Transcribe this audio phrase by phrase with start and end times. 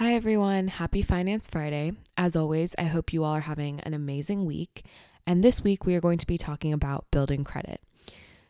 [0.00, 0.68] Hi, everyone.
[0.68, 1.92] Happy Finance Friday.
[2.16, 4.86] As always, I hope you all are having an amazing week.
[5.26, 7.82] And this week, we are going to be talking about building credit.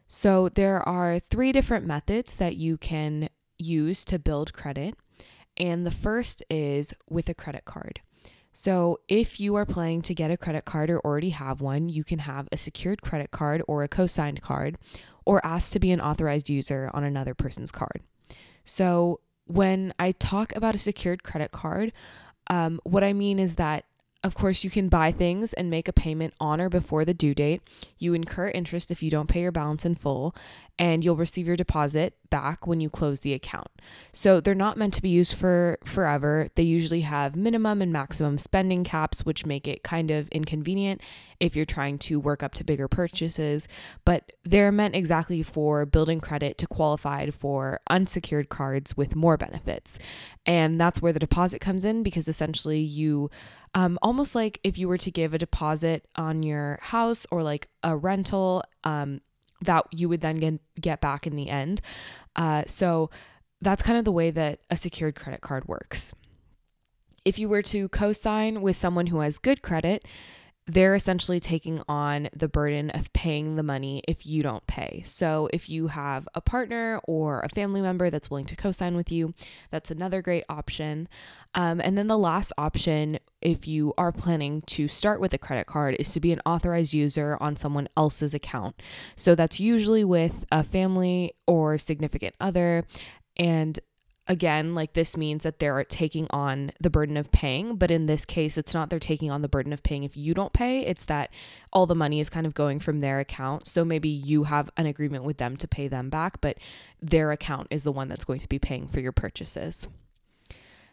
[0.06, 4.94] So, there are three different methods that you can use to build credit.
[5.56, 8.00] And the first is with a credit card.
[8.52, 12.04] So, if you are planning to get a credit card or already have one, you
[12.04, 14.78] can have a secured credit card or a co signed card,
[15.26, 18.02] or ask to be an authorized user on another person's card.
[18.62, 19.18] So,
[19.50, 21.92] when I talk about a secured credit card,
[22.48, 23.84] um, what I mean is that,
[24.22, 27.34] of course, you can buy things and make a payment on or before the due
[27.34, 27.62] date.
[27.98, 30.34] You incur interest if you don't pay your balance in full,
[30.78, 33.68] and you'll receive your deposit back when you close the account.
[34.12, 36.48] So they're not meant to be used for forever.
[36.54, 41.00] They usually have minimum and maximum spending caps, which make it kind of inconvenient
[41.38, 43.68] if you're trying to work up to bigger purchases,
[44.04, 49.98] but they're meant exactly for building credit to qualify for unsecured cards with more benefits.
[50.44, 53.30] And that's where the deposit comes in because essentially you
[53.74, 57.68] um, almost like if you were to give a deposit on your house or like
[57.82, 59.20] a rental, um,
[59.62, 61.80] that you would then get, get back in the end.
[62.34, 63.10] Uh, so
[63.60, 66.14] that's kind of the way that a secured credit card works.
[67.24, 70.06] If you were to co sign with someone who has good credit,
[70.72, 75.02] they're essentially taking on the burden of paying the money if you don't pay.
[75.04, 78.96] So, if you have a partner or a family member that's willing to co sign
[78.96, 79.34] with you,
[79.70, 81.08] that's another great option.
[81.54, 85.66] Um, and then the last option, if you are planning to start with a credit
[85.66, 88.80] card, is to be an authorized user on someone else's account.
[89.16, 92.84] So, that's usually with a family or significant other.
[93.36, 93.78] And
[94.30, 97.74] again, like this means that they're taking on the burden of paying.
[97.74, 100.34] But in this case, it's not they're taking on the burden of paying if you
[100.34, 101.30] don't pay, it's that
[101.72, 103.66] all the money is kind of going from their account.
[103.66, 106.58] So maybe you have an agreement with them to pay them back, but
[107.02, 109.88] their account is the one that's going to be paying for your purchases.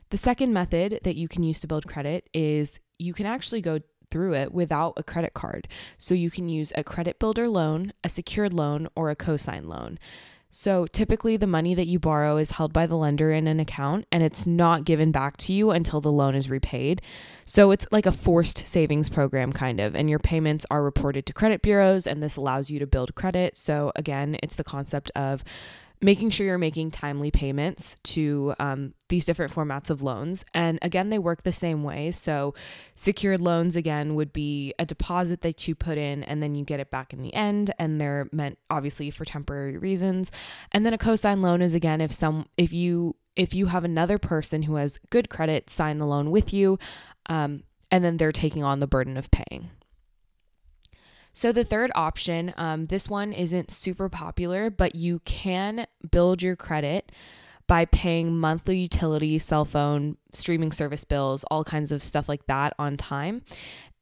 [0.09, 3.81] The second method that you can use to build credit is you can actually go
[4.09, 5.67] through it without a credit card.
[5.99, 9.99] So you can use a credit builder loan, a secured loan, or a cosign loan.
[10.49, 14.05] So typically, the money that you borrow is held by the lender in an account
[14.11, 17.01] and it's not given back to you until the loan is repaid.
[17.45, 21.33] So it's like a forced savings program, kind of, and your payments are reported to
[21.33, 23.57] credit bureaus, and this allows you to build credit.
[23.57, 25.43] So, again, it's the concept of
[26.01, 30.45] making sure you're making timely payments to um, these different formats of loans.
[30.53, 32.11] And again, they work the same way.
[32.11, 32.53] So,
[32.93, 36.79] secured loans, again, would be a deposit that you put in and then you get
[36.79, 37.73] it back in the end.
[37.79, 40.31] And they're meant obviously for temporary reasons.
[40.71, 44.17] And then a cosign loan is again, if some, if you, if you have another
[44.17, 46.77] person who has good credit sign the loan with you,
[47.27, 49.69] um, and then they're taking on the burden of paying.
[51.37, 56.55] So, the third option, um, this one isn't super popular, but you can build your
[56.55, 57.11] credit
[57.67, 62.73] by paying monthly utility, cell phone, streaming service bills, all kinds of stuff like that
[62.79, 63.43] on time.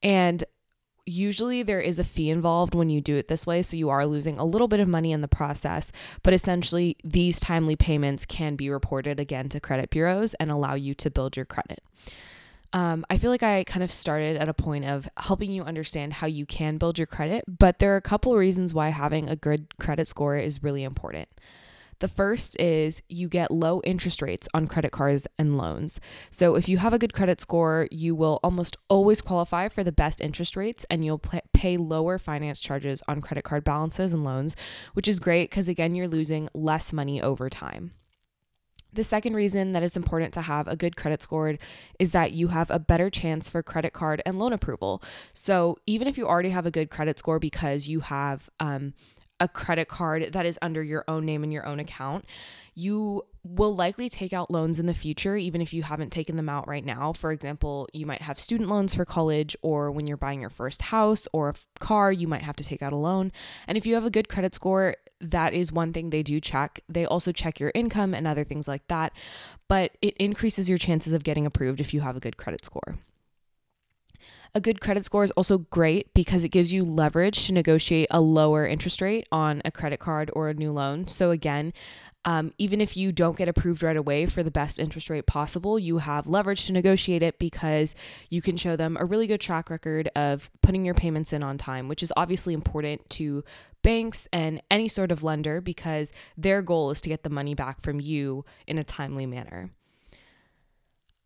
[0.02, 0.46] And
[1.06, 3.62] usually there is a fee involved when you do it this way.
[3.64, 5.92] So you are losing a little bit of money in the process.
[6.24, 10.94] But essentially, these timely payments can be reported again to credit bureaus and allow you
[10.96, 11.84] to build your credit.
[12.74, 16.14] Um, I feel like I kind of started at a point of helping you understand
[16.14, 19.36] how you can build your credit, but there are a couple reasons why having a
[19.36, 21.30] good credit score is really important.
[22.00, 26.00] The first is you get low interest rates on credit cards and loans.
[26.30, 29.94] So, if you have a good credit score, you will almost always qualify for the
[29.94, 31.22] best interest rates and you'll
[31.54, 34.56] pay lower finance charges on credit card balances and loans,
[34.94, 37.92] which is great because, again, you're losing less money over time.
[38.96, 41.58] The second reason that it's important to have a good credit score
[42.00, 45.04] is that you have a better chance for credit card and loan approval.
[45.34, 48.94] So, even if you already have a good credit score because you have um,
[49.42, 52.24] a credit card that is under your own name and your own account,
[52.74, 56.48] you will likely take out loans in the future, even if you haven't taken them
[56.48, 57.12] out right now.
[57.12, 60.84] For example, you might have student loans for college, or when you're buying your first
[60.84, 63.34] house or a car, you might have to take out a loan.
[63.68, 64.96] And if you have a good credit score,
[65.32, 66.82] that is one thing they do check.
[66.88, 69.14] They also check your income and other things like that,
[69.68, 72.98] but it increases your chances of getting approved if you have a good credit score.
[74.54, 78.22] A good credit score is also great because it gives you leverage to negotiate a
[78.22, 81.08] lower interest rate on a credit card or a new loan.
[81.08, 81.74] So, again,
[82.26, 85.78] um, even if you don't get approved right away for the best interest rate possible,
[85.78, 87.94] you have leverage to negotiate it because
[88.30, 91.58] you can show them a really good track record of putting your payments in on
[91.58, 93.44] time, which is obviously important to
[93.84, 97.80] banks and any sort of lender because their goal is to get the money back
[97.82, 99.70] from you in a timely manner.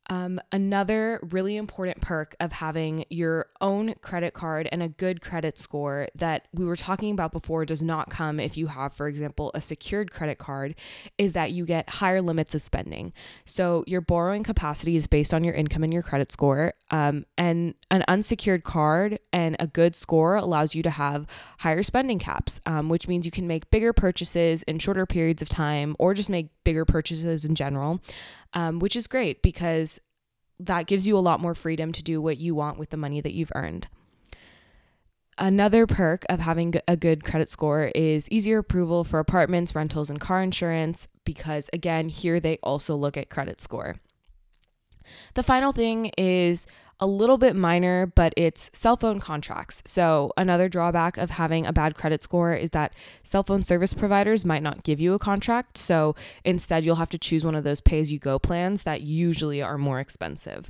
[0.09, 5.59] Um, another really important perk of having your own credit card and a good credit
[5.59, 9.51] score that we were talking about before does not come if you have, for example,
[9.53, 10.73] a secured credit card
[11.19, 13.13] is that you get higher limits of spending.
[13.45, 16.73] So your borrowing capacity is based on your income and your credit score.
[16.91, 21.27] Um, and an unsecured card and a good score allows you to have
[21.59, 25.49] higher spending caps, um, which means you can make bigger purchases in shorter periods of
[25.49, 28.01] time or just make bigger purchases in general
[28.53, 29.99] um, which is great because
[30.59, 33.21] that gives you a lot more freedom to do what you want with the money
[33.21, 33.87] that you've earned.
[35.37, 40.19] Another perk of having a good credit score is easier approval for apartments, rentals, and
[40.19, 43.95] car insurance because, again, here they also look at credit score.
[45.33, 46.67] The final thing is
[46.99, 49.81] a little bit minor, but it's cell phone contracts.
[49.85, 52.93] So, another drawback of having a bad credit score is that
[53.23, 55.77] cell phone service providers might not give you a contract.
[55.77, 59.01] So, instead, you'll have to choose one of those pay as you go plans that
[59.01, 60.69] usually are more expensive.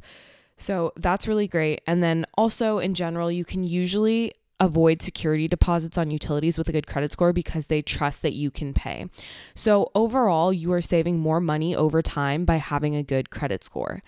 [0.58, 1.82] So, that's really great.
[1.88, 6.72] And then also, in general, you can usually avoid security deposits on utilities with a
[6.72, 9.08] good credit score because they trust that you can pay.
[9.56, 14.04] So, overall, you are saving more money over time by having a good credit score.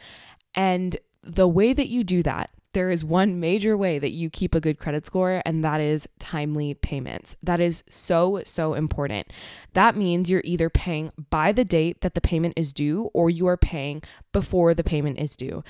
[0.53, 4.55] And the way that you do that, there is one major way that you keep
[4.55, 7.35] a good credit score, and that is timely payments.
[7.43, 9.31] That is so, so important.
[9.73, 13.47] That means you're either paying by the date that the payment is due or you
[13.47, 15.63] are paying before the payment is due.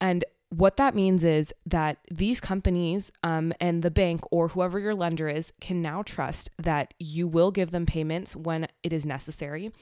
[0.00, 4.94] And what that means is that these companies um, and the bank or whoever your
[4.94, 9.72] lender is can now trust that you will give them payments when it is necessary,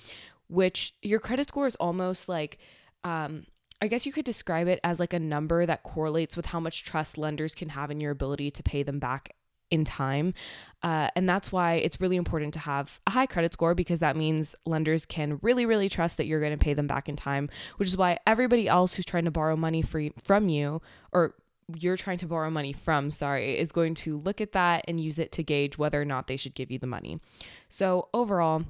[0.49, 2.59] which your credit score is almost like,
[3.05, 3.47] um,
[3.83, 6.85] I guess you could describe it as like a number that correlates with how much
[6.85, 9.35] trust lenders can have in your ability to pay them back
[9.75, 10.33] in time.
[10.83, 14.17] Uh, and that's why it's really important to have a high credit score because that
[14.17, 17.49] means lenders can really, really trust that you're going to pay them back in time,
[17.79, 20.81] which is why everybody else who's trying to borrow money free from you
[21.13, 21.35] or
[21.79, 25.19] you're trying to borrow money from, sorry, is going to look at that and use
[25.19, 27.19] it to gauge whether or not they should give you the money.
[27.71, 28.65] So, overall,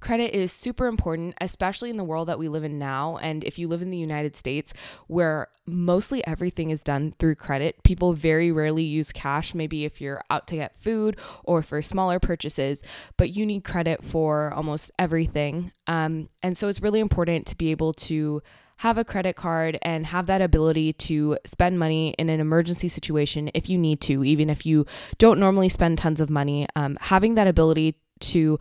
[0.00, 3.18] Credit is super important, especially in the world that we live in now.
[3.18, 4.72] And if you live in the United States,
[5.06, 10.22] where mostly everything is done through credit, people very rarely use cash, maybe if you're
[10.30, 12.82] out to get food or for smaller purchases,
[13.16, 15.72] but you need credit for almost everything.
[15.86, 18.42] Um, and so it's really important to be able to
[18.78, 23.50] have a credit card and have that ability to spend money in an emergency situation
[23.52, 24.86] if you need to, even if you
[25.18, 26.66] don't normally spend tons of money.
[26.74, 28.58] Um, having that ability to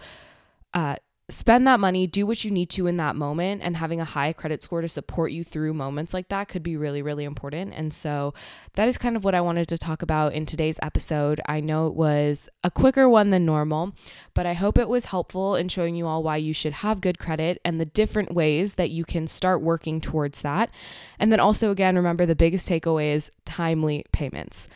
[0.74, 0.98] uh,
[1.30, 4.34] spend that money, do what you need to in that moment, and having a high
[4.34, 7.74] credit score to support you through moments like that could be really, really important.
[7.76, 8.34] And so
[8.74, 11.40] that is kind of what I wanted to talk about in today's episode.
[11.46, 13.94] I know it was a quicker one than normal,
[14.34, 17.20] but I hope it was helpful in showing you all why you should have good
[17.20, 20.72] credit and the different ways that you can start working towards that.
[21.20, 24.68] And then also, again, remember the biggest takeaway is timely payments.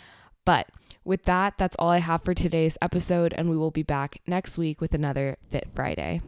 [0.46, 0.68] But
[1.04, 4.58] with that, that's all I have for today's episode, and we will be back next
[4.58, 6.22] week with another Fit Friday.